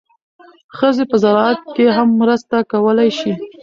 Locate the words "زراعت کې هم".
1.23-2.09